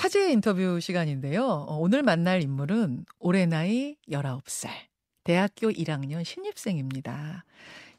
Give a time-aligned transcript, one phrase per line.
[0.00, 1.44] 화제 인터뷰 시간인데요.
[1.44, 4.70] 어, 오늘 만날 인물은 올해 나이 19살,
[5.24, 7.44] 대학교 1학년 신입생입니다.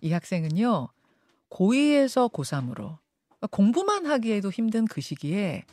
[0.01, 0.89] 이 학생은요,
[1.51, 2.97] 고2에서 고3으로
[3.51, 5.63] 공부만 하기에도 힘든 그 시기에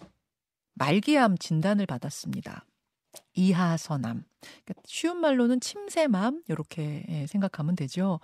[0.75, 2.67] 말기암 진단을 받았습니다.
[3.33, 4.23] 이하선암.
[4.43, 8.21] 그러니까 쉬운 말로는 침새맘, 이렇게 예, 생각하면 되죠.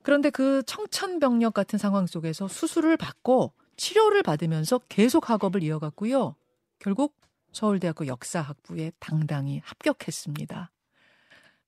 [0.00, 6.36] 그런데 그 청천벽력 같은 상황 속에서 수술을 받고 치료를 받으면서 계속 학업을 이어갔고요.
[6.82, 7.14] 결국
[7.52, 10.72] 서울대학교 역사학부에 당당히 합격했습니다.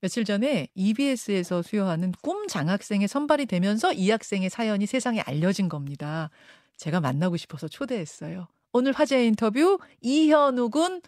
[0.00, 6.30] 며칠 전에 EBS에서 수여하는 꿈 장학생에 선발이 되면서 이 학생의 사연이 세상에 알려진 겁니다.
[6.76, 8.48] 제가 만나고 싶어서 초대했어요.
[8.72, 11.00] 오늘 화제 인터뷰 이현우 군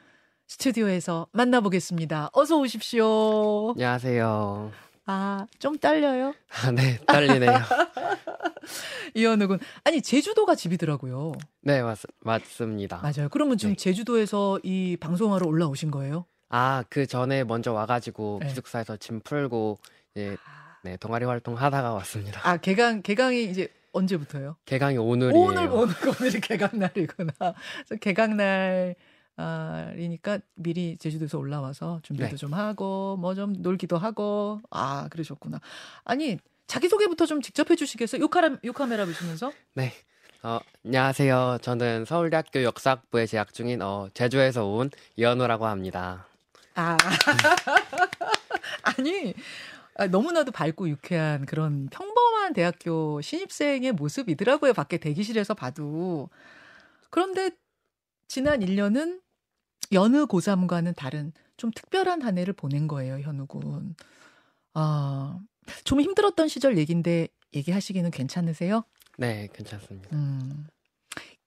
[0.46, 2.30] 스튜디오에서 만나보겠습니다.
[2.32, 3.70] 어서 오십시오.
[3.70, 4.70] 안녕하세요.
[5.06, 6.34] 아, 좀 떨려요?
[6.50, 7.52] 아, 네, 떨리네요.
[9.14, 9.60] 이현우 군.
[9.84, 11.32] 아니, 제주도가 집이더라고요.
[11.62, 12.98] 네, 맞, 맞습니다.
[12.98, 13.28] 맞아요.
[13.30, 13.76] 그러면 지금 네.
[13.76, 16.26] 제주도에서 이 방송하러 올라오신 거예요?
[16.48, 18.48] 아, 그 전에 먼저 와가지고 네.
[18.48, 19.78] 기숙사에서 짐 풀고,
[20.14, 20.36] 이제,
[20.82, 22.40] 네, 동아리 활동 하다가 왔습니다.
[22.42, 24.56] 아, 개강, 개강이 이제 언제부터요?
[24.64, 25.44] 개강이 오늘이에요.
[25.44, 27.32] 오늘, 오늘, 오늘이 개강날이구나.
[28.00, 28.96] 개강날,
[29.36, 32.36] 아, 이니까 미리 제주도에서 올라와서 준비도 네.
[32.36, 35.60] 좀 하고, 뭐 좀 놀기도 하고, 아, 그러셨구나.
[36.04, 38.22] 아니, 자기 소개부터 좀 직접 해주시겠어요?
[38.22, 39.52] 요, 카라, 요 카메라 보시면서?
[39.74, 39.92] 네.
[40.42, 41.58] 어, 안녕하세요.
[41.62, 46.26] 저는 서울대학교 역사학부에 재학 중인, 어, 제주에서 온 이현우라고 합니다.
[46.74, 46.96] 아.
[48.82, 49.34] 아니,
[49.96, 54.72] 아, 너무나도 밝고 유쾌한 그런 평범한 대학교 신입생의 모습이더라고요.
[54.72, 56.28] 밖에 대기실에서 봐도.
[57.10, 57.50] 그런데
[58.28, 59.20] 지난 1년은
[59.92, 63.94] 여느 고3과는 다른 좀 특별한 한 해를 보낸 거예요, 현우 군.
[64.74, 65.40] 아,
[65.84, 68.84] 좀 힘들었던 시절 얘긴데 얘기하시기는 괜찮으세요?
[69.18, 70.14] 네, 괜찮습니다.
[70.14, 70.66] 음.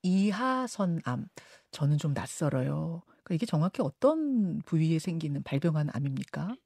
[0.02, 1.26] 이하선암.
[1.70, 3.02] 저는 좀 낯설어요.
[3.22, 6.56] 그러니까 이게 정확히 어떤 부위에 생기는 발병한 암입니까?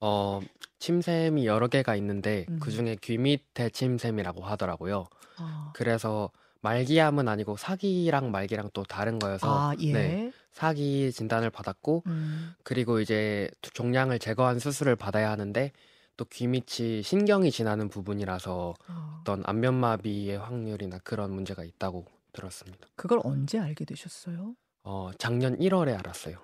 [0.00, 0.40] 어,
[0.78, 2.58] 침샘이 여러 개가 있는데, 음.
[2.60, 5.06] 그 중에 귀 밑에 침샘이라고 하더라고요.
[5.38, 6.30] 아, 그래서
[6.60, 9.92] 말기암은 아니고 사기랑 말기랑 또 다른 거여서, 아, 예.
[9.92, 15.72] 네, 사기 진단을 받았고, 음, 그리고 이제 종양을 제거한 수술을 받아야 하는데
[16.16, 22.88] 또 귀 밑이 신경이 지나는 부분이라서 어, 어떤 안면마비의 확률이나 그런 문제가 있다고 들었습니다.
[22.96, 24.54] 그걸 언제 알게 되셨어요?
[24.82, 26.38] 어, 작년 1월에 알았어요.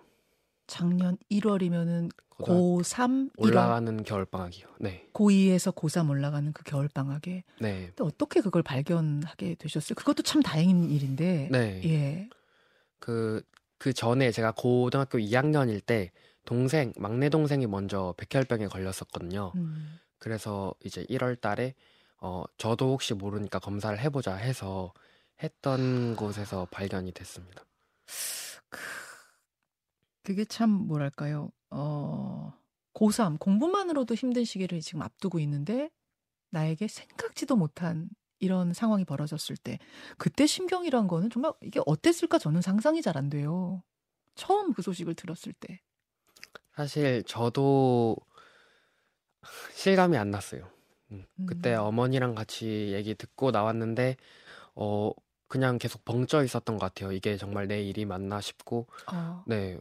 [0.66, 4.66] 작년 1월이면은 고등학- 고3 1월, 올라가는 겨울 방학이요.
[4.80, 7.44] 네, 고2에서 고3 올라가는 그 겨울 방학에.
[7.60, 9.94] 네, 근데 어떻게 그걸 발견하게 되셨어요?
[9.94, 11.48] 그것도 참 다행인 일인데.
[11.52, 11.80] 네.
[11.84, 12.28] 예.
[12.98, 13.42] 그,
[13.78, 16.10] 그 전에 제가 고등학교 2학년일 때
[16.44, 19.52] 동생, 막내 동생이 먼저 백혈병에 걸렸었거든요.
[19.56, 19.98] 음.
[20.18, 21.74] 그래서 이제 1월 달에
[22.20, 24.92] 어, 저도 혹시 모르니까 검사를 해 보자 해서
[25.42, 27.64] 했던 곳에서 발견이 됐습니다.
[30.24, 31.50] 그게 참 뭐랄까요?
[31.70, 32.52] 어,
[32.94, 35.90] 고3 공부만으로도 힘든 시기를 지금 앞두고 있는데
[36.50, 39.78] 나에게 생각지도 못한 이런 상황이 벌어졌을 때
[40.18, 43.82] 그때 심경이란 거는 정말 이게 어땠을까 저는 상상이 잘 안 돼요.
[44.36, 45.80] 처음 그 소식을 들었을 때.
[46.76, 48.16] 사실 저도
[49.74, 50.68] 실감이 안 났어요.
[51.12, 51.80] 음, 그때 음.
[51.80, 54.16] 어머니랑 같이 얘기 듣고 나왔는데
[54.74, 55.12] 어
[55.48, 57.12] 그냥 계속 벙쪄 있었던 것 같아요.
[57.12, 59.78] 이게 정말 내 일이 맞나 싶고 아, 네.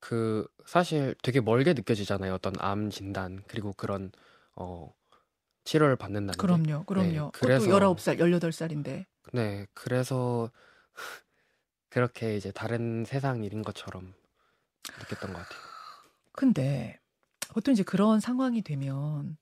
[0.00, 2.34] 그 사실 되게 멀게 느껴지잖아요.
[2.34, 4.10] 어떤 암 진단 그리고 그런
[4.56, 4.92] 어
[5.64, 6.38] 치료를 받는다는 게.
[6.38, 7.30] 그럼요, 그럼요.
[7.32, 9.06] 그래서- 그것도 19살, 18살인데.
[9.34, 9.66] 네.
[9.74, 10.50] 그래서
[11.90, 14.14] 그렇게 이제 다른 세상 일인 것처럼
[15.00, 15.60] 느꼈던 것 같아요.
[16.32, 16.98] 근데
[17.50, 19.36] 보통 이제 그런 상황이 되면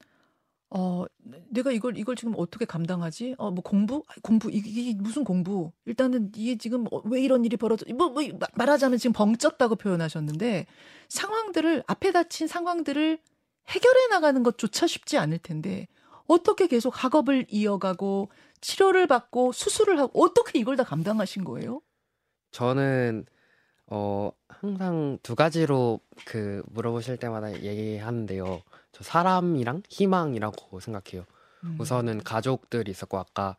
[0.70, 1.06] 어
[1.50, 3.36] 내가 이걸 이걸 지금 어떻게 감당하지?
[3.38, 4.04] 어 뭐 공부?
[4.22, 5.72] 공부 이게, 이게 무슨 공부?
[5.86, 7.86] 일단은 이게 지금 어, 왜 이런 일이 벌어져?
[7.94, 10.66] 뭐, 뭐 마- 말하자면 지금 벙쪘다고 표현하셨는데
[11.08, 13.18] 상황들을 앞에 닥친 상황들을
[13.68, 15.88] 해결해 나가는 것조차 쉽지 않을 텐데
[16.26, 18.28] 어떻게 계속 학업을 이어가고
[18.60, 21.80] 치료를 받고 수술을 하고 어떻게 이걸 다 감당하신 거예요?
[22.50, 23.24] 저는
[23.86, 28.62] 어 항상 두 가지로 그 물어보실 때마다 얘기하는데요.
[28.98, 31.24] 저 사람이랑 희망이라고 생각해요.
[31.64, 31.76] 음.
[31.78, 33.56] 우선은 가족들이 있었고 아까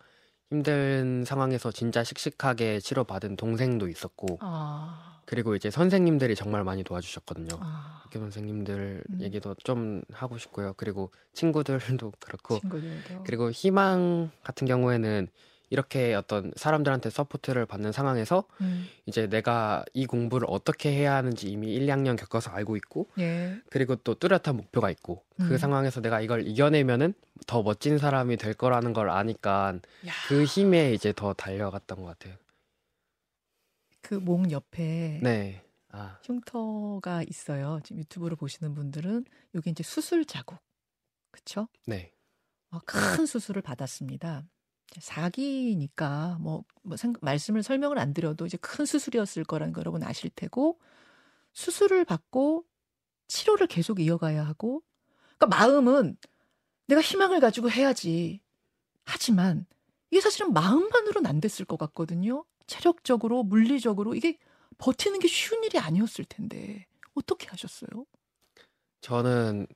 [0.49, 7.59] 힘든 상황에서 진짜 씩씩하게 치료받은 동생도 있었고 아, 그리고 이제 선생님들이 정말 많이 도와주셨거든요.
[7.61, 9.21] 아 학교 선생님들 음.
[9.21, 10.73] 얘기도 좀 하고 싶고요.
[10.75, 15.27] 그리고 친구들도 그렇고 친구들도 그리고 희망 같은 경우에는
[15.69, 21.73] 이렇게 어떤 사람들한테 support를 받는 상황에서 음, 이제 내가 이 공부를 어떻게 해야 하는지 이미
[21.73, 23.59] 1, 2학년 겪어서 알고 있고 예.
[23.69, 25.57] 그리고 또 뚜렷한 목표가 있고 그 음.
[25.57, 27.13] 상황에서 내가 이걸 이겨내면은
[27.47, 30.13] 더 멋진 사람이 될 거라는 걸 아니까 야.
[30.27, 32.35] 그 힘에 이제 더 달려갔던 것 같아요.
[34.01, 35.63] 그 그 목 옆에 네.
[35.91, 37.79] 아, 흉터가 있어요.
[37.83, 39.25] 지금 유튜브로 보시는 분들은
[39.55, 40.59] 여기 이제 수술 자국.
[41.31, 41.67] 그쵸?
[41.85, 42.11] 네.
[42.71, 44.43] 어, 큰 수술을 받았습니다.
[44.99, 50.29] 사기니까 뭐, 뭐 생- 말씀을 설명을 안 드려도 이제 큰 수술이었을 거라는 거 여러분 아실
[50.35, 50.79] 테고
[51.53, 52.65] 수술을 받고
[53.27, 54.83] 치료를 계속 이어가야 하고
[55.37, 56.17] 그러니까 마음은
[56.87, 58.41] 내가 희망을 가지고 해야지
[59.05, 59.65] 하지만
[60.11, 62.45] 이게 사실은 마음만으로는 안 됐을 것 같거든요.
[62.67, 64.37] 체력적으로 물리적으로 이게
[64.79, 68.05] 버티는 게 쉬운 일이 아니었을 텐데 어떻게 하셨어요?
[69.01, 69.67] 저는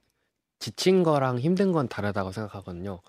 [0.59, 3.01] 지친 거랑 힘든 건 다르다고 생각하거든요.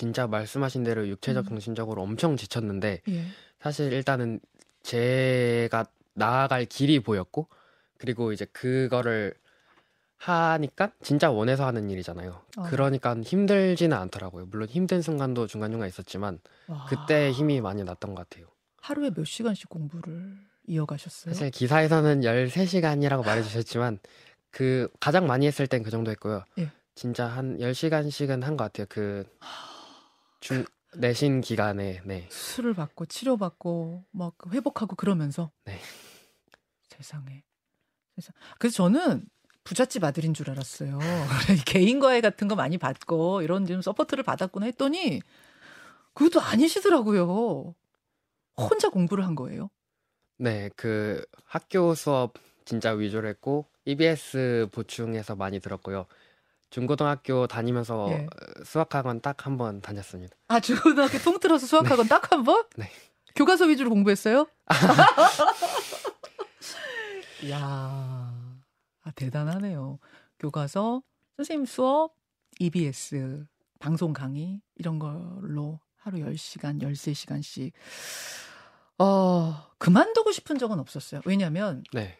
[0.00, 1.48] 진짜 말씀하신 대로 육체적, 음.
[1.50, 3.24] 정신적으로 엄청 지쳤는데 예.
[3.60, 4.40] 사실 일단은
[4.82, 7.48] 제가 나아갈 길이 보였고
[7.98, 9.34] 그리고 이제 그거를
[10.16, 12.40] 하니까 진짜 원해서 하는 일이잖아요.
[12.56, 12.62] 어.
[12.62, 14.46] 그러니까 힘들지는 않더라고요.
[14.46, 16.86] 물론 힘든 순간도 중간중간 있었지만 와.
[16.88, 18.46] 그때 힘이 많이 났던 것 같아요.
[18.80, 21.34] 하루에 몇 시간씩 공부를 이어가셨어요?
[21.34, 23.98] 사실 기사에서는 13시간이라고 말해주셨지만
[24.50, 26.42] 그 가장 많이 했을 땐 그 정도 했고요.
[26.58, 26.70] 예.
[26.94, 28.86] 진짜 한 10시간씩은 한 것 같아요.
[28.88, 29.26] 그
[30.40, 30.64] 중,
[30.96, 32.26] 내신 기간에 네.
[32.30, 35.78] 수술을 받고 치료받고 막 회복하고 그러면서 네.
[36.88, 37.44] 세상에
[38.16, 39.24] 세상 그래서 저는
[39.62, 40.98] 부잣집 아들인 줄 알았어요
[41.66, 45.20] 개인 과외 같은 거 많이 받고 이런 좀 support를 받았구나 했더니
[46.14, 47.74] 그것도 아니시더라고요
[48.56, 49.70] 혼자 공부를 한 거예요
[50.42, 52.32] 네, 그 학교 수업
[52.64, 56.06] 진짜 위주로 했고 EBS 보충해서 많이 들었고요.
[56.70, 58.26] 중고등학교 다니면서 예.
[58.64, 60.36] 수학학원 딱 한 번 다녔습니다.
[60.48, 62.64] 아 중고등학교 통틀어서 수학학원 딱한 번?
[62.76, 62.90] 네.
[63.34, 64.46] 교과서 위주로 공부했어요?
[67.42, 67.58] 이야
[69.02, 69.98] 아, 대단하네요.
[70.38, 71.02] 교과서,
[71.36, 72.14] 선생님 수업,
[72.58, 73.46] EBS,
[73.78, 77.72] 방송 강의 이런 걸로 하루 10시간, 13시간씩
[78.98, 81.22] 어, 그만두고 싶은 적은 없었어요.
[81.24, 82.18] 왜냐면 네,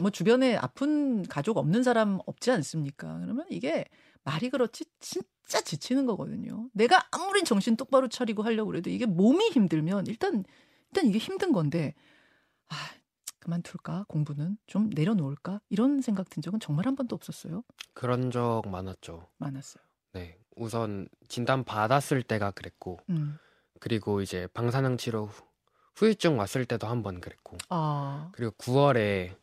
[0.00, 3.18] 뭐 주변에 아픈 가족 없는 사람 없지 않습니까?
[3.20, 3.84] 그러면 이게
[4.24, 6.68] 말이 그렇지 진짜 지치는 거거든요.
[6.72, 10.44] 내가 아무리 정신 똑바로 차리고 하려고 그래도 이게 몸이 힘들면 일단
[10.90, 11.94] 일단 이게 힘든 건데
[12.68, 12.74] 아
[13.40, 17.62] 그만둘까 공부는 좀 내려놓을까 이런 생각 든 적은 정말 한 번도 없었어요.
[17.94, 19.26] 그런 적 많았죠.
[19.38, 19.82] 많았어요.
[20.12, 23.38] 네, 우선 진단 받았을 때가 그랬고 음.
[23.80, 25.44] 그리고 이제 방사능 치료 후-
[25.96, 29.34] 후유증 왔을 때도 한 번 그랬고 아 그리고 9월에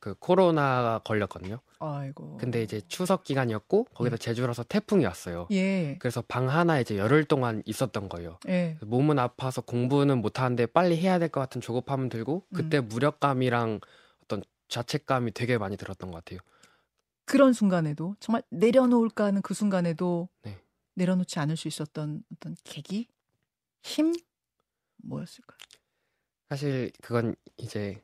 [0.00, 1.60] 그 코로나가 걸렸거든요.
[1.78, 2.36] 아이고.
[2.38, 5.46] 근데 이제 추석 기간이었고 거기다 제주라서 태풍이 왔어요.
[5.50, 8.38] 예 그래서 방 하나 이제 열흘 동안 있었던 거예요.
[8.48, 8.78] 예.
[8.82, 12.54] 몸은 아파서 공부는 못 하는데 빨리 해야 될 것 같은 조급함 들고 음.
[12.54, 13.80] 그때 무력감이랑
[14.24, 16.40] 어떤 자책감이 되게 많이 들었던 것 같아요.
[17.26, 20.58] 그런 순간에도 정말 내려놓을까 하는 그 순간에도 네.
[20.94, 23.08] 내려놓지 않을 수 있었던 어떤 계기,
[23.82, 24.12] 힘
[25.02, 25.58] 뭐였을까요?
[26.50, 28.02] 사실 그건 이제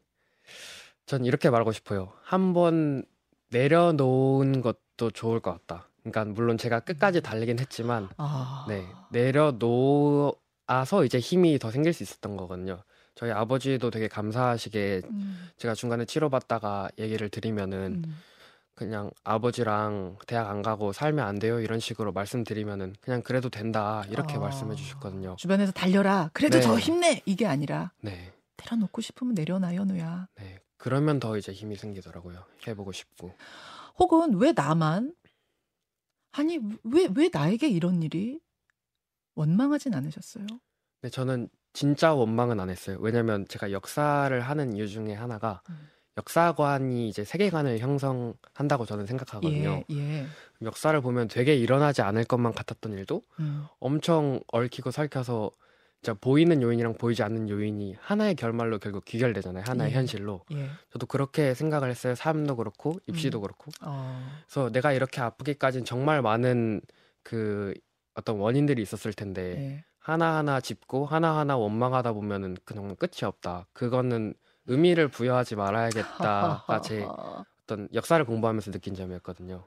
[1.11, 2.13] 전 이렇게 말하고 싶어요.
[2.23, 3.03] 한번
[3.51, 5.89] 내려놓은 것도 좋을 것 같다.
[6.05, 12.37] 그러니까 물론 제가 끝까지 달리긴 했지만 아, 네 내려놓아서 이제 힘이 더 생길 수 있었던
[12.37, 12.85] 거거든요.
[13.17, 18.17] 저희 아버지도 되게 감사하시게 음, 제가 중간에 치료받다가 얘기를 드리면은 음.
[18.77, 24.37] 그냥 아버지랑 대학 안 가고 살면 안 돼요 이런 식으로 말씀드리면은 그냥 그래도 된다 이렇게
[24.37, 24.39] 아.
[24.39, 25.35] 말씀해 주셨거든요.
[25.39, 26.31] 주변에서 달려라.
[26.33, 26.65] 그래도 네.
[26.65, 27.21] 더 힘내.
[27.27, 30.29] 이게 아니라 네, 내려놓고 싶으면 내려놔 연우야.
[30.37, 32.43] 네 그러면 더 이제 힘이 생기더라고요.
[32.67, 33.35] 해보고 싶고.
[33.99, 35.15] 혹은 왜 나만
[36.33, 38.41] 아니 왜 왜 나에게 이런 일이
[39.35, 40.47] 원망하진 않으셨어요?
[41.03, 42.97] 네 저는 진짜 원망은 안 했어요.
[43.01, 45.89] 왜냐면 제가 역사를 하는 이유 중에 하나가 음.
[46.17, 49.85] 역사관이 이제 세계관을 형성한다고 저는 생각하거든요.
[49.91, 50.27] 예, 예.
[50.63, 55.51] 역사를 보면 되게 일어나지 않을 것만 같았던 일도 음, 엄청 얽히고 설켜서
[56.03, 59.65] 진짜 보이는 요인이랑 보이지 않는 요인이 하나의 결말로 결국 귀결되잖아요.
[59.67, 59.97] 하나의 예.
[59.97, 60.45] 현실로.
[60.53, 60.71] 예.
[60.91, 62.15] 저도 그렇게 생각을 했어요.
[62.15, 63.43] 삶도 그렇고 입시도 음.
[63.43, 63.71] 그렇고.
[63.83, 66.81] 어, 그래서 내가 이렇게 아프기까지는 정말 많은
[67.23, 67.75] 그
[68.15, 69.85] 어떤 원인들이 있었을 텐데 예.
[69.99, 73.67] 하나하나 짚고 하나하나 원망하다 보면은 그 정말 끝이 없다.
[73.75, 74.33] 그거는
[74.67, 77.05] 의미를 부여하지 말아야겠다가 제
[77.65, 79.67] 어떤 역사를 공부하면서 느낀 점이었거든요.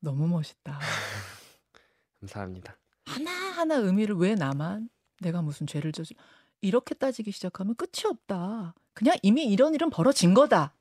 [0.00, 0.78] 너무 멋있다.
[2.20, 2.78] 감사합니다.
[3.04, 4.88] 하나하나 의미를 왜 나만
[5.20, 6.14] 내가 무슨 죄를 저지
[6.60, 8.74] 이렇게 따지기 시작하면 끝이 없다.
[8.94, 10.74] 그냥 이미 이런 일은 벌어진 거다.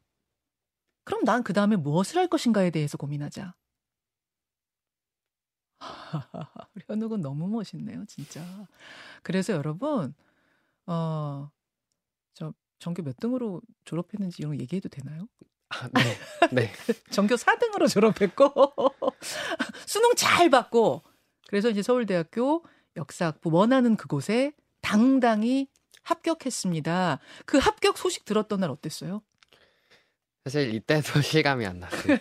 [1.04, 3.54] 그럼 난 그 다음에 무엇을 할 것인가에 대해서 고민하자.
[6.76, 8.42] 우리 현욱은 너무 멋있네요, 진짜.
[9.24, 10.14] 그래서 여러분,
[10.88, 11.52] 어,
[12.34, 15.28] 저 전교 몇 등으로 졸업했는지 이런 거 얘기해도 되나요?
[15.70, 16.18] 아, 네.
[16.52, 16.72] 네.
[17.12, 18.48] 전교 4등으로 졸업했고
[19.88, 21.04] 수능 잘 받고
[21.48, 22.64] 그래서 이제 서울대학교
[22.96, 25.68] 역사학부 원하는 그곳에 당당히
[26.04, 27.20] 합격했습니다.
[27.46, 29.22] 그 합격 소식 들었던 날 어땠어요?
[30.46, 32.18] 사실 이때도 실감이 안 났어요.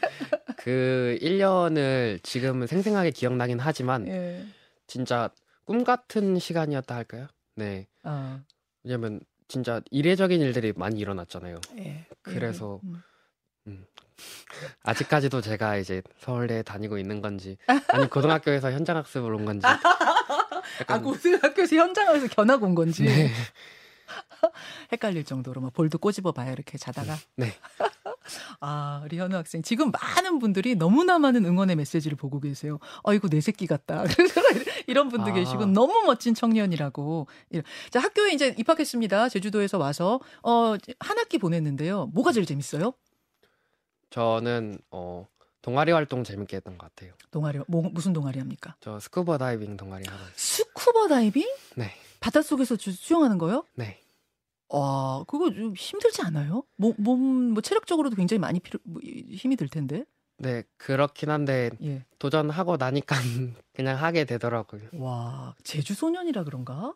[0.57, 4.47] 그 1년을 지금은 생생하게 기억나긴 하지만 예.
[4.87, 5.31] 진짜
[5.65, 7.27] 꿈 같은 시간이었다 할까요?
[7.57, 7.87] 네.
[8.03, 8.41] 아,
[8.83, 11.61] 왜냐면 진짜 이례적인 일들이 많이 일어났잖아요.
[11.79, 12.07] 예.
[12.23, 12.81] 그래서
[13.67, 13.87] 음.
[14.83, 17.57] 아직까지도 제가 이제 서울대 다니고 있는 건지
[17.89, 19.67] 아니 고등학교에서 현장 학습을 온 건지
[20.87, 23.31] 아, 고등학교에서 현장에서 견학 온 건지 네.
[24.93, 27.17] 헷갈릴 정도로 막 볼도 꼬집어 봐요 이렇게 자다가.
[27.37, 27.53] 네.
[28.61, 32.79] 아 우리 현우 학생 지금 많은 분들이 너무나 많은 응원의 메시지를 보고 계세요.
[33.05, 34.05] 아이고 내 새끼 같다.
[34.87, 35.35] 이런 분도 아.
[35.35, 37.27] 계시고 너무 멋진 청년이라고.
[37.91, 39.29] 자 학교에 이제 입학했습니다.
[39.29, 42.07] 제주도에서 와서 어한 학기 보냈는데요.
[42.15, 42.95] 뭐가 제일 재밌어요?
[44.11, 45.27] 저는 어
[45.65, 47.15] 동아리 활동 재밌게 했던 것 같아요.
[47.31, 48.77] 동아리 뭐, 무슨 동아리 합니까?
[48.81, 50.33] 저 스쿠버 다이빙 동아리 하고 있어요.
[50.37, 51.49] 스쿠버 다이빙?
[51.77, 51.91] 네.
[52.21, 53.65] 바닷속에서 주- 수영하는 거요?
[53.75, 53.99] 네.
[54.69, 56.65] 와, 그거 좀 힘들지 않아요?
[56.77, 57.19] 몸, 몸,
[57.55, 60.05] 뭐 체력적으로도 굉장히 많이 필요, 뭐, 이- 힘이 들 텐데.
[60.37, 62.05] 네, 그렇긴 한데 예.
[62.19, 63.17] 도전하고 나니까
[63.73, 64.83] 그냥 하게 되더라고요.
[64.93, 66.93] 와, 제주 소년이라 그런가?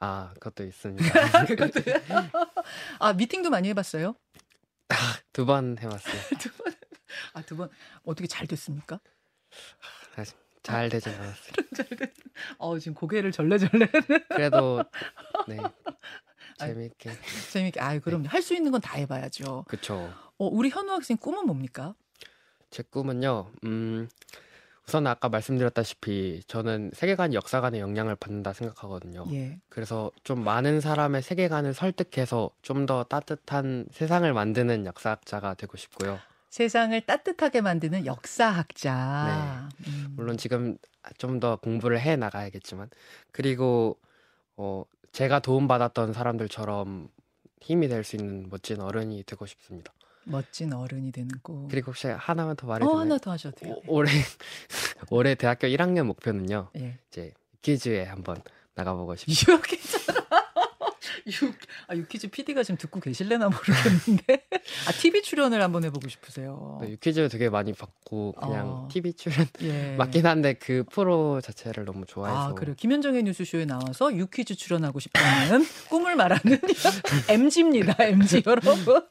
[0.00, 1.04] 아, 그것도 있습니다.
[1.46, 1.80] 그것도.
[2.98, 4.16] 아, 미팅도 많이 해봤어요?
[5.32, 6.20] 두번 해봤어요.
[6.40, 6.74] 두 번.
[7.34, 7.70] 아, 두 번.
[8.04, 9.00] 어떻게 잘 됐습니까?
[10.62, 11.52] 잘 되진 않았어요.
[11.74, 12.12] 잘 됐.
[12.58, 13.86] 어, 지금 고개를 절레절레.
[14.28, 14.84] 그래도
[15.48, 15.56] 네
[16.58, 17.10] 재밌게
[17.50, 17.80] 재밌게.
[17.80, 19.64] 아, 그럼 할수 있는 건 다 해 봐야죠.
[19.68, 20.12] 그쵸.
[20.38, 21.94] 어, 우리 현우 학생 꿈은 뭡니까?
[22.70, 23.50] 제 꿈은요.
[23.64, 24.08] 음
[24.86, 29.24] 우선 아까 말씀드렸다시피 저는 세계관 역사관의 영향을 받는다 생각하거든요.
[29.32, 29.60] 예.
[29.70, 36.18] 그래서 좀 많은 사람의 세계관을 설득해서 좀 더 따뜻한 세상을 만드는 역사학자가 되고 싶고요.
[36.50, 39.68] 세상을 따뜻하게 만드는 역사학자.
[39.86, 40.04] 음.
[40.08, 40.12] 네.
[40.16, 40.76] 물론 지금
[41.16, 42.90] 좀 더 공부를 해 나가야겠지만
[43.32, 43.98] 그리고
[44.56, 47.08] 어 제가 도움받았던 사람들처럼
[47.62, 49.92] 힘이 될 수 있는 멋진 어른이 되고 싶습니다.
[50.24, 51.68] 멋진 어른이 되는 꿈.
[51.68, 53.74] 그리고 혹시 하나만 더 어, 말해주면 하나 더 하셔도 돼요.
[53.86, 54.10] 오- 올해
[55.10, 56.68] 올해 대학교 1학년 목표는요.
[56.76, 56.98] 예.
[57.08, 58.36] 이제 퀴즈에 한번
[58.74, 59.56] 나가보고 싶어요.
[61.86, 64.46] 아, 유퀴즈 PD가 지금 듣고 계실래나 모르겠는데.
[64.88, 66.78] 아, TV 출연을 한번 해보고 싶으세요.
[66.82, 68.88] 네, 퀴즈 되게 많이 받고 그냥 어.
[68.90, 69.96] TV 출연 예.
[69.98, 72.74] 맞긴 한데 그 프로 자체를 너무 좋아해서 아, 그래요.
[72.76, 76.58] 김현정의 뉴스쇼에 나와서 유퀴즈 출연하고 싶다는 꿈을 말하는
[77.28, 78.04] MG입니다.
[78.04, 79.02] MG 여러분.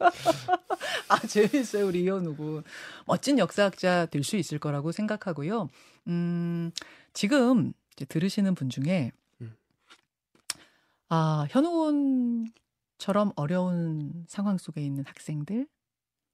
[1.08, 1.88] 아, 재밌어요.
[1.88, 2.64] 우리 이현우 군.
[3.06, 5.70] 멋진 역사학자 될 수 있을 거라고 생각하고요.
[6.08, 6.72] 음,
[7.14, 7.74] 지금
[8.10, 9.19] 들으시는 분 중에 음.
[11.10, 11.72] 아, 현우
[12.98, 15.68] 군처럼 어려운 상황 속에 있는 학생들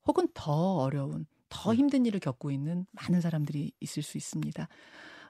[0.08, 1.76] 혹은 더 어려운 더 음.
[1.76, 4.68] 힘든 일을 겪고 있는 많은 사람들이 있을 수 있습니다.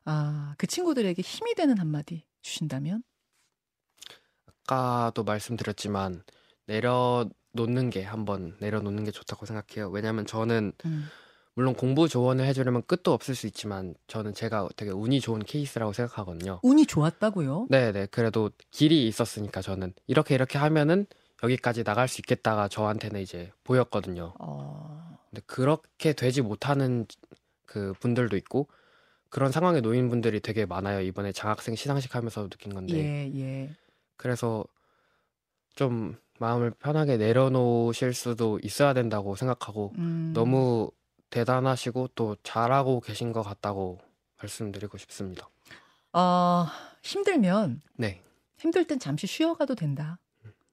[0.06, 3.04] 아, 그 친구들에게 힘이 되는 한마디 주신다면?
[4.48, 6.24] 아까도 말씀드렸지만
[6.68, 9.90] 내려놓는 게 한번 내려놓는 게 좋다고 생각해요.
[9.90, 11.12] 왜냐하면 저는 음,
[11.56, 16.60] 물론 공부 조언을 해주려면 끝도 없을 수 있지만 저는 제가 되게 운이 좋은 케이스라고 생각하거든요.
[16.62, 17.68] 운이 좋았다고요?
[17.70, 21.06] 네네 그래도 길이 있었으니까 저는 이렇게 이렇게 하면은
[21.44, 24.34] 여기까지 나갈 수 있겠다가 저한테는 이제 보였거든요.
[24.40, 27.06] 어, 근데 그렇게 되지 못하는
[27.66, 28.68] 그 분들도 있고
[29.30, 31.02] 그런 상황에 놓인 분들이 되게 많아요.
[31.02, 33.70] 이번에 장학생 시상식 하면서 느낀 건데 예, 예.
[34.18, 34.66] 그래서
[35.74, 40.92] 좀 마음을 편하게 내려놓으실 수도 있어야 된다고 생각하고 음, 너무
[41.36, 44.00] 대단하시고 또 잘하고 계신 것 같다고
[44.42, 45.50] 말씀드리고 싶습니다.
[46.14, 46.66] 어,
[47.04, 48.24] 힘들면 네,
[48.58, 50.18] 힘들 땐 잠시 쉬어가도 된다.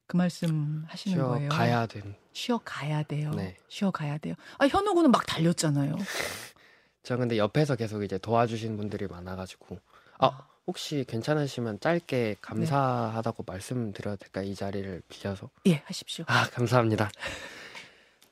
[0.07, 1.49] 그 말씀 하시는 쉬어 거예요.
[1.49, 2.15] 가야 된.
[2.33, 3.31] 쉬어 가야 돼요.
[3.31, 3.57] 네.
[3.69, 4.35] 쉬어 가야 돼요.
[4.59, 5.97] 아, 현우 군은 막 달렸잖아요.
[7.03, 9.81] 저 근데 옆에서 계속 이제 도와주신 분들이 많아가지고
[10.21, 14.45] 아 혹시 괜찮으시면 짧게 감사하다고 말씀드려도 될까요?
[14.45, 15.51] 이 자리를 빌려서.
[15.67, 16.25] 예, 하십시오.
[16.29, 17.11] 아, 감사합니다.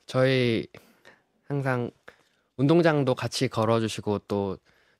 [0.05, 0.67] 저희
[1.49, 1.91] 항상
[2.61, 4.57] 운동장도 같이 걸어주시고 또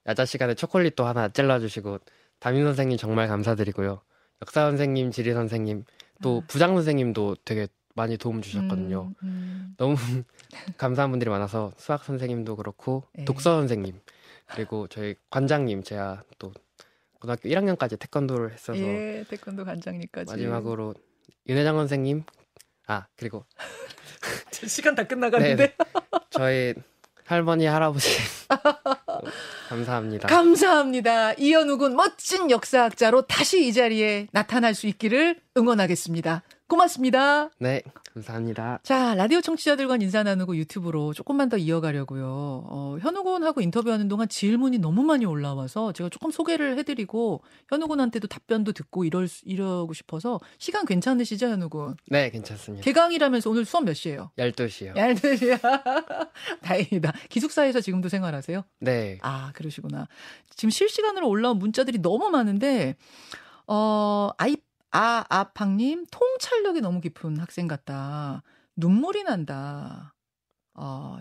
[0.08, 1.98] 야자 시간에 초콜릿도 하나 찔러주시고
[2.40, 4.02] 담임 선생님 정말 감사드리고요.
[4.42, 5.84] 역사 선생님, 지리 선생님,
[6.22, 6.46] 또 아.
[6.48, 9.12] 부장 선생님도 되게 많이 도움 주셨거든요.
[9.22, 9.74] 음, 음.
[9.76, 9.94] 너무
[10.76, 13.24] 감사한 분들이 많아서 수학 선생님도 그렇고 네.
[13.24, 14.00] 독서 선생님
[14.46, 16.52] 그리고 저희 관장님 제가 또
[17.20, 20.32] 고등학교 1학년까지 태권도를 했어서 예, 태권도 관장님까지.
[20.32, 20.94] 마지막으로
[21.46, 22.24] 윤회장 선생님
[22.88, 23.44] 아 그리고
[24.66, 25.76] 시간 다 끝나가는데.
[26.30, 26.74] 저희
[27.32, 28.08] 할머니 할아버지
[29.70, 30.28] 감사합니다.
[30.28, 31.32] 감사합니다.
[31.34, 36.42] 이현우 군 멋진 역사학자로 다시 이 자리에 나타날 수 있기를 응원하겠습니다.
[36.76, 37.50] 고맙습니다.
[37.58, 37.82] 네,
[38.14, 38.80] 감사합니다.
[38.82, 42.24] 자, 라디오 청취자들과 인사 나누고 유튜브로 조금만 더 이어가려고요.
[42.66, 48.26] 어, 현우 군하고 인터뷰하는 동안 질문이 너무 많이 올라와서 제가 조금 소개를 해드리고 현우 군한테도
[48.26, 51.94] 답변도 듣고 이럴 수- 이러고 싶어서 시간 괜찮으시죠, 현우 군?
[52.06, 52.82] 네, 괜찮습니다.
[52.84, 54.30] 개강이라면서 오늘 수업 몇 시예요?
[54.38, 54.96] 12시요.
[54.96, 55.58] 얄드시야.
[56.62, 57.12] 다행이다.
[57.28, 58.64] 기숙사에서 지금도 생활하세요?
[58.80, 59.18] 네.
[59.20, 60.08] 아, 그러시구나.
[60.56, 62.96] 지금 실시간으로 올라온 문자들이 너무 많은데,
[63.66, 64.56] 어, 아이,
[64.92, 68.42] 아, 아팡님, 통찰력이 너무 깊은 학생 같다.
[68.76, 70.14] 눈물이 난다.
[70.74, 71.18] 아,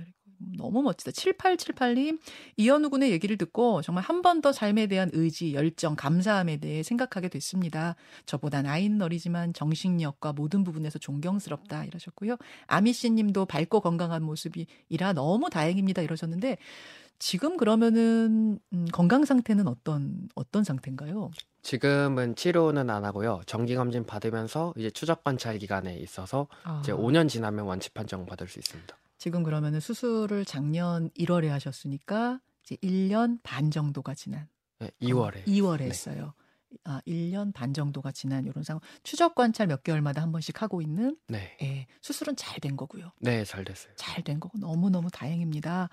[0.57, 1.11] 너무 멋지다.
[1.11, 2.19] 7878님,
[2.57, 7.29] 이현우 군의 얘기를 듣고 정말 한 번 더 삶에 대한 의지, 열정, 감사함에 대해 생각하게
[7.29, 7.95] 됐습니다.
[8.25, 11.85] 저보다 나이는 어리지만 정신력과 모든 부분에서 존경스럽다.
[11.85, 12.37] 이러셨고요.
[12.67, 16.01] 아미씨 님도 밝고 건강한 모습이라 너무 다행입니다.
[16.01, 16.57] 이러셨는데,
[17.19, 21.29] 지금 그러면은, 음, 건강 상태는 어떤, 어떤 상태인가요?
[21.61, 23.41] 지금은 치료는 안 하고요.
[23.45, 26.47] 정기 검진 받으면서 이제 추적 관찰 기간에 있어서
[26.81, 26.95] 이제 아.
[26.95, 28.95] 5년 지나면 완치 판정 받을 수 있습니다.
[29.21, 34.47] 지금 그러면은 수술을 작년 1월에 하셨으니까 이제 1년 반 정도가 지난
[34.79, 35.45] 네, 2월에.
[35.45, 35.85] 2월에 네.
[35.85, 36.33] 했어요.
[36.85, 38.81] 아, 1년 반 정도가 지난 이런 상황.
[39.03, 41.55] 추적 관찰 몇 개월마다 한 번씩 하고 있는 네.
[41.61, 43.11] 예, 수술은 잘 된 거고요.
[43.19, 43.93] 네, 잘 됐어요.
[43.95, 45.89] 잘 된 거고 너무너무 다행입니다.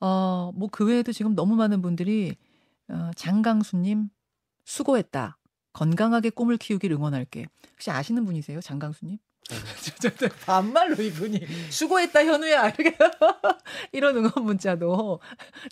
[0.00, 2.34] 어, 뭐 그 외에도 지금 너무 많은 분들이
[2.88, 4.08] 어, 장강수 님
[4.64, 5.36] 수고했다.
[5.74, 7.44] 건강하게 꿈을 키우길 응원할게.
[7.72, 8.62] 혹시 아시는 분이세요?
[8.62, 9.18] 장강수 님?
[9.48, 11.40] 저, 저, 저, 반말로 이분이
[11.70, 12.96] 수고했다 현우야 이렇게
[13.92, 15.20] 이런 응원 문자도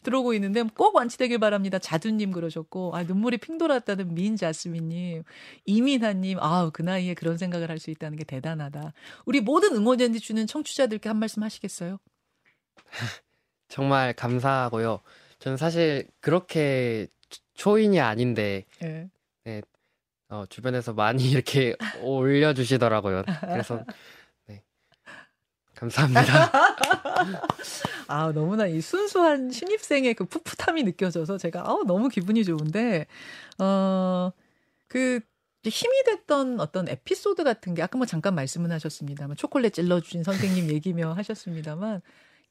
[0.02, 1.78] 들어오고 있는데 꼭 완치되길 바랍니다.
[1.78, 5.24] 자두님 그러셨고 아 눈물이 핑 돌았다는 민자스민님
[5.66, 8.94] 이민하님 아그 나이에 그런 생각을 할 수 있다는 게 대단하다.
[9.26, 11.98] 우리 모든 응원 전지 주는 청취자들께 한 말씀 하시겠어요?
[13.68, 15.00] 정말 감사하고요.
[15.38, 18.64] 저는 사실 그렇게 초- 초인이 아닌데
[19.46, 19.62] 예.
[20.28, 23.22] 어, 주변에서 많이 이렇게 올려주시더라고요.
[23.40, 23.84] 그래서
[24.46, 24.62] 네.
[25.74, 26.52] 감사합니다.
[28.08, 33.06] 아 너무나 이 순수한 신입생의 그 풋풋함이 느껴져서 제가 아우 너무 기분이 좋은데
[33.58, 35.20] 어그
[35.64, 41.12] 힘이 됐던 어떤 에피소드 같은 게 아까 뭐 잠깐 말씀은 하셨습니다만 초콜릿 찔러주신 선생님 얘기며
[41.14, 42.00] 하셨습니다만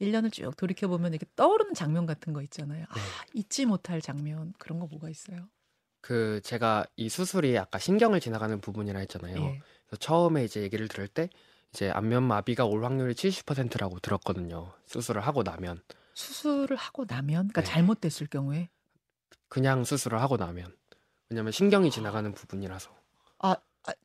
[0.01, 2.85] 1년을 쭉 돌이켜 보면 이렇게 떠오르는 장면 같은 거 있잖아요.
[2.89, 3.01] 아 네.
[3.33, 5.47] 잊지 못할 장면 그런 거 뭐가 있어요?
[6.05, 9.37] 그 제가 이 수술이 아까 신경을 지나가는 부분이라 했잖아요.
[9.37, 9.61] 예.
[9.87, 11.31] 그래서 처음에 이제 얘기를 들을 때
[11.73, 14.71] 이제 안면 마비가 올 확률이 70%라고 들었거든요.
[14.85, 15.81] 수술을 하고 나면
[16.13, 17.67] 수술을 하고 나면 그러니까 네.
[17.67, 18.69] 잘못됐을 경우에
[19.47, 20.75] 그냥 수술을 하고 나면
[21.31, 22.91] 왜냐면 신경이 지나가는 부분이라서
[23.39, 23.55] 아,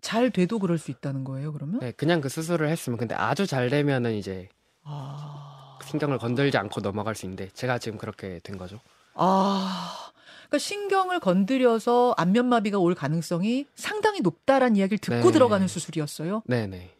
[0.00, 1.80] 잘 돼도 그럴 수 있다는 거예요 그러면?
[1.80, 4.48] 네, 그냥 그 수술을 했으면 근데 아주 잘 되면은 이제
[4.84, 8.80] 아 신경을 건들지 않고 넘어갈 수 있는데 제가 지금 그렇게 된 거죠.
[9.14, 10.10] 아,
[10.50, 15.32] 그러니까 신경을 건드려서 안면마비가 올 가능성이 상당히 높다라는 이야기를 듣고 네.
[15.32, 16.42] 들어가는 수술이었어요.
[16.46, 16.90] 네 네.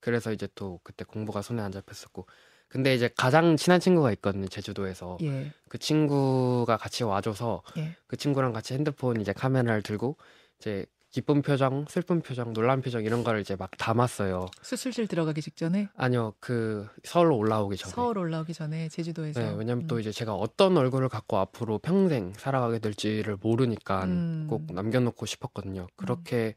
[0.00, 2.26] 그래서 이제 또 그때 공부가 손에 안 잡혔었고.
[2.68, 5.18] 근데 이제 가장 친한 친구가 있거든요, 제주도에서.
[5.22, 7.96] 예, 그 친구가 같이 와줘서 예.
[8.08, 10.16] 그 친구랑 같이 핸드폰 이제 카메라를 들고
[10.58, 14.46] 이제 기쁜 표정, 슬픈 표정, 놀란 표정 이런 거를 이제 막 담았어요.
[14.62, 17.92] 수술실 들어가기 직전에 아니요, 그 서울로 올라오기 전에.
[17.92, 19.38] 서울 올라오기 전에 제주도에서.
[19.38, 20.00] 네, 왜냐면 또 음.
[20.00, 24.48] 이제 제가 어떤 얼굴을 갖고 앞으로 평생 살아가게 될지를 모르니까 음.
[24.50, 25.86] 꼭 남겨놓고 싶었거든요.
[25.94, 26.56] 그렇게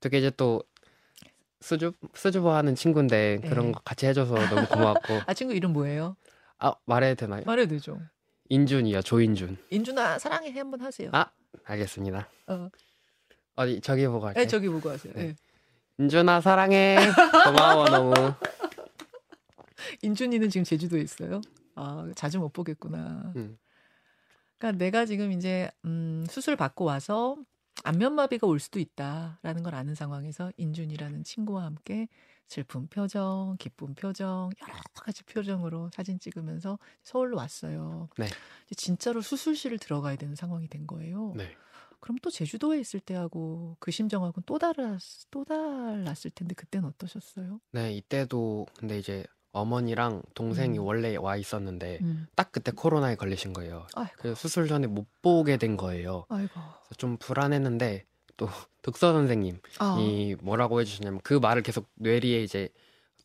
[0.00, 0.64] 되게 이제 또
[1.60, 3.72] 수줍 수줍어하는 친구인데 그런 네.
[3.72, 6.16] 거 같이 해줘서 너무 고맙고 아 친구 이름 뭐예요?
[6.58, 7.44] 아 말해도 되나요?
[7.46, 8.00] 말해도 되죠.
[8.48, 9.58] 인준이요, 조인준.
[9.70, 11.10] 인준아 사랑해 한번 하세요.
[11.12, 11.30] 아.
[11.64, 12.28] 알겠습니다.
[12.48, 12.68] 어.
[13.56, 14.44] 어디 저기 보고 할게요.
[14.44, 15.12] 네, 저기 보고 하세요.
[15.14, 15.28] 네.
[15.28, 15.34] 네.
[15.98, 16.96] 인준아 사랑해.
[17.44, 18.14] 고마워 너무.
[20.02, 21.40] 인준이는 지금 제주도에 있어요.
[21.74, 23.32] 아 자주 못 보겠구나.
[23.36, 23.58] 음.
[24.58, 27.36] 그러니까 내가 지금 이제 음, 수술 받고 와서
[27.84, 32.08] 안면마비가 올 수도 있다라는 걸 아는 상황에서 인준이라는 친구와 함께
[32.46, 38.08] 슬픈 표정, 기쁜 표정, 여러 가지 표정으로 사진 찍으면서 서울로 왔어요.
[38.18, 38.26] 네.
[38.76, 41.32] 진짜로 수술실을 들어가야 되는 상황이 된 거예요.
[41.36, 41.54] 네.
[42.00, 47.60] 그럼 또 제주도에 있을 때하고 그 심정하고는 또 달랐 또 달랐을 텐데 그때는 어떠셨어요?
[47.72, 50.84] 네, 이때도 근데 이제 어머니랑 동생이 음.
[50.84, 52.26] 원래 와 있었는데 음.
[52.36, 53.86] 딱 그때 코로나에 걸리신 거예요.
[53.94, 56.26] 아이고, 그래서 수술 전에 못 보게 된 거예요.
[56.96, 58.46] 좀 불안했는데 또
[58.82, 59.98] 덕서 선생님이 아.
[60.42, 62.70] 뭐라고 해주시냐면 그 말을 계속 뇌리에 이제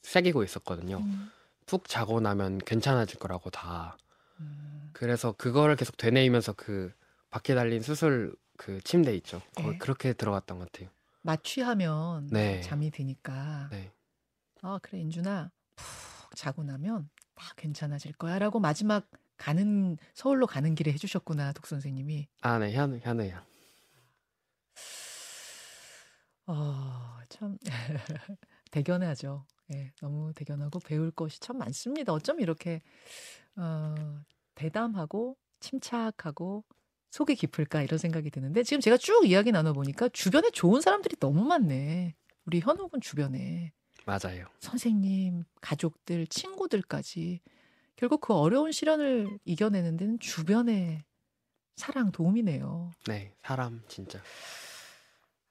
[0.02, 0.98] 새기고 있었거든요.
[0.98, 1.32] 음.
[1.66, 3.98] 푹 자고 나면 괜찮아질 거라고 다.
[4.40, 4.90] 음.
[4.94, 6.92] 그래서 그거를 계속 되뇌이면서 그
[7.36, 9.42] 밖에 달린 수술 그 침대 있죠.
[9.58, 9.78] 네.
[9.78, 10.90] 그렇게 들어갔던 것 같아요.
[11.22, 12.62] 마취하면 네.
[12.62, 13.92] 잠이 드니까 네.
[14.62, 21.52] 아 그래 인준아 푹 자고 나면 다 괜찮아질 거야라고 마지막 가는 서울로 가는 길에 해주셨구나
[21.52, 23.44] 독 선생님이 아, 네, 현우, 현우 양.
[26.46, 27.58] 아, 참
[28.72, 29.46] 대견하죠.
[29.74, 32.14] 예, 너무 대견하고 배울 것이 참 많습니다.
[32.14, 32.82] 어쩜 이렇게
[33.58, 33.94] 어,
[34.54, 36.64] 대담하고 침착하고
[37.16, 41.46] 속이 깊을까 이런 생각이 드는데 지금 제가 쭉 이야기 나눠 보니까 주변에 좋은 사람들이 너무
[41.46, 42.14] 많네.
[42.46, 43.72] 우리 현욱은 주변에
[44.06, 44.48] 맞아요.
[44.60, 47.40] 선생님, 가족들, 친구들까지
[47.96, 51.06] 결국 그 어려운 시련을 이겨내는 데는 주변의
[51.78, 52.92] 사랑 도움이네요.
[53.08, 54.20] 네, 사람 진짜.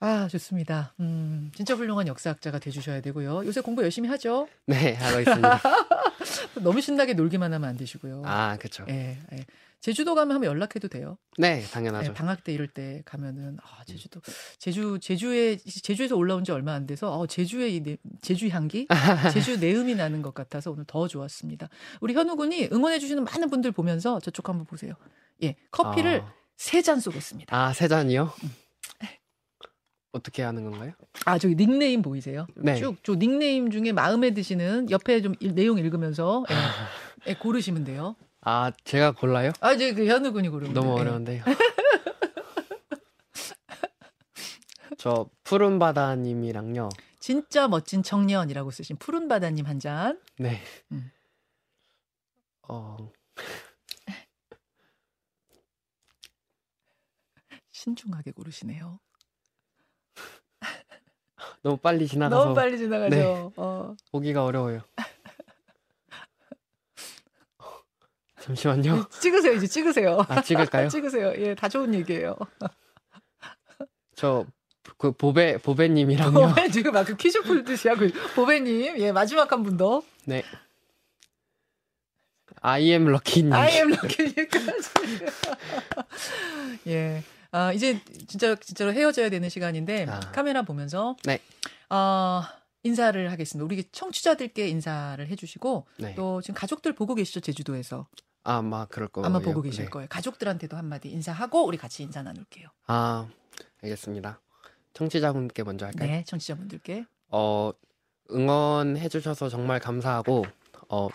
[0.00, 0.92] 아, 좋습니다.
[1.00, 3.46] 음, 진짜 훌륭한 역사학자가 돼 주셔야 되고요.
[3.46, 4.48] 요새 공부 열심히 하죠?
[4.66, 5.60] 네, 하고 있습니다.
[6.62, 8.22] 너무 신나게 놀기만 하면 안 되시고요.
[8.24, 8.84] 아, 그렇죠.
[8.88, 9.46] 예, 예.
[9.80, 11.18] 제주도 가면 한번 연락해도 돼요.
[11.36, 12.10] 네, 당연하죠.
[12.10, 14.22] 예, 방학 때 이럴 때 가면은 아 제주도
[14.58, 18.88] 제주 제주에 제주에서 올라온 지 얼마 안 돼서 어, 제주의 이 내, 제주 향기
[19.34, 21.68] 제주 내음이 나는 것 같아서 오늘 더 좋았습니다.
[22.00, 24.94] 우리 현우 군이 응원해 주시는 많은 분들 보면서 저쪽 한번 보세요.
[25.42, 27.54] 예 커피를 아, 세잔 쏘겠습니다.
[27.54, 28.32] 아, 세 잔이요?
[30.14, 30.92] 어떻게 하는 건가요?
[31.26, 32.46] 아 저기 닉네임 보이세요?
[32.54, 32.76] 네.
[32.76, 36.54] 쭉저 닉네임 중에 마음에 드시는 옆에 좀 일- 내용 읽으면서 예,
[37.30, 38.14] 예, 고르시면 돼요.
[38.40, 39.50] 아, 제가 골라요?
[39.60, 40.96] 아 저기 그 현우 군이 고르면 너무.
[40.96, 41.00] 예.
[41.00, 41.42] 어려운데요.
[44.98, 46.88] 저 푸른 바다님이랑요.
[47.18, 50.20] 진짜 멋진 청년이라고 쓰신 푸른 바다님 한 잔.
[50.38, 50.60] 네.
[50.92, 51.10] 음.
[52.68, 52.96] 어,
[57.72, 59.00] 신중하게 고르시네요.
[61.62, 63.16] 너무 빨리 지나가서 너무 빨리 지나가죠.
[63.16, 63.50] 네.
[63.56, 63.96] 어.
[64.12, 64.80] 보기가 어려워요.
[68.40, 69.08] 잠시만요.
[69.20, 70.24] 찍으세요, 이제 찍으세요.
[70.28, 70.88] 아, 찍을까요?
[70.90, 71.32] 찍으세요.
[71.38, 72.36] 예, 다 좋은 얘기예요.
[74.16, 74.46] 저
[74.98, 76.32] 그 보배 보배님이랑요.
[76.48, 80.02] 보배 지금 막그 퀴즈 풀듯이 하고 있- 보배님, 예, 마지막 한 분 더.
[80.26, 80.42] 네.
[82.60, 83.50] I am 럭키님.
[83.52, 84.90] I am 럭키님까지.
[86.88, 87.22] 예.
[87.54, 90.18] 아, 이제 진짜 진짜로 헤어져야 되는 시간인데 아.
[90.32, 91.38] 카메라 보면서 네.
[91.88, 92.42] 어,
[92.82, 93.64] 인사를 하겠습니다.
[93.64, 96.16] 우리 청취자들께 인사를 해주시고 네.
[96.16, 98.08] 또 지금 가족들 보고 계시죠 제주도에서
[98.42, 99.26] 아마 그럴 거예요.
[99.26, 99.90] 아마 보고 계실 네.
[99.90, 100.08] 거예요.
[100.10, 102.66] 가족들한테도 한마디 인사하고 우리 같이 인사 나눌게요.
[102.88, 103.28] 아,
[103.84, 104.40] 알겠습니다.
[104.92, 106.10] 청취자분께 먼저 할까요?
[106.10, 107.04] 네, 청취자분들께.
[107.28, 107.70] 어,
[108.32, 110.44] 응원해 주셔서 정말 감사하고
[110.88, 111.08] 어,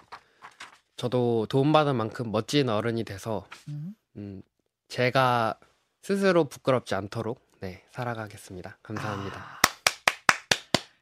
[0.96, 3.94] 저도 도움받은 만큼 멋진 어른이 돼서 음.
[4.16, 4.42] 음,
[4.88, 5.60] 제가
[6.02, 8.78] 스스로 부끄럽지 않도록 네, 살아가겠습니다.
[8.82, 9.38] 감사합니다.
[9.40, 9.60] 아.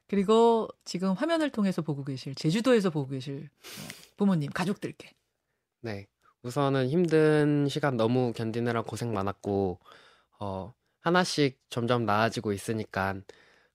[0.07, 5.13] 그리고 지금 화면을 통해서 보고 계실 제주도에서 보고 계실 어, 부모님, 가족들께.
[5.81, 6.07] 네.
[6.43, 9.79] 우선은 힘든 시간 너무 견디느라 고생 많았고,
[10.39, 13.15] 어, 하나씩 점점 나아지고 있으니까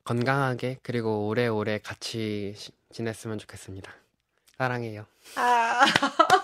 [0.05, 3.93] 건강하게 그리고 오래오래 같이 시- 지냈으면 좋겠습니다.
[4.57, 5.07] 사랑해요.
[5.37, 5.85] 아.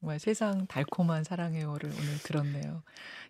[0.00, 2.82] 정말 세상 달콤한 사랑해요를 오늘 들었네요.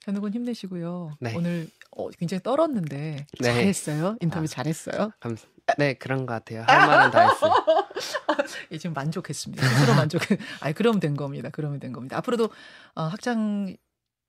[0.04, 1.16] 현욱은 힘내시고요.
[1.20, 1.34] 네.
[1.34, 3.42] 오늘 어, 굉장히 떨었는데 네.
[3.42, 4.16] 잘했어요.
[4.20, 4.46] 인터뷰 아.
[4.46, 5.12] 잘했어요.
[5.20, 5.36] 감,
[5.78, 6.64] 네, 그런 것 같아요.
[6.66, 7.52] 할 말은 다 했어요.
[8.72, 9.66] 예, 지금 만족했습니다.
[9.66, 10.20] 스스로 만족.
[10.60, 11.48] 아, 그러면 된 겁니다.
[11.50, 12.18] 그러면 된 겁니다.
[12.18, 12.50] 앞으로도
[12.94, 13.74] 어, 학창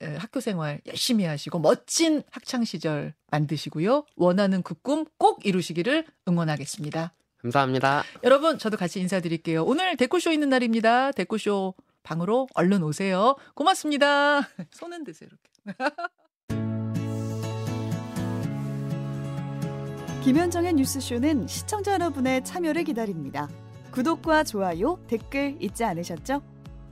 [0.02, 4.06] 에, 학교 생활 열심히 하시고 멋진 학창 시절 만드시고요.
[4.16, 7.14] 원하는 그 꿈 꼭 이루시기를 응원하겠습니다.
[7.42, 8.04] 감사합니다.
[8.24, 9.64] 여러분, 저도 같이 인사드릴게요.
[9.66, 11.12] 오늘 데코쇼 있는 날입니다.
[11.14, 11.74] 데코쇼
[12.10, 13.36] 방으로 얼른 오세요.
[13.54, 14.42] 고맙습니다.
[14.72, 15.78] 손은 드세요, 이렇게.
[20.24, 23.48] 김현정의 뉴스쇼는 시청자 여러분의 참여를 기다립니다.
[23.92, 26.42] 구독과 좋아요, 댓글 잊지 않으셨죠?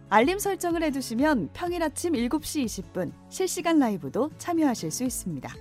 [0.10, 5.54] 알림 설정을 해두시면 평일 아침 7시 20분 실시간 라이브도 참여하실 수 있습니다.